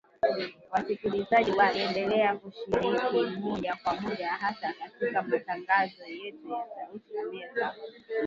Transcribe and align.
Wasikilizaji 0.71 1.51
waendelea 1.51 2.35
kushiriki 2.35 3.39
moja 3.39 3.77
kwa 3.83 4.01
moja 4.01 4.27
hasa 4.29 4.73
katika 4.73 5.21
matangazo 5.21 6.05
yetu 6.05 6.47
ya 6.49 6.65
sauti 6.75 7.13
ya 7.15 7.23
Amerika 7.23 7.75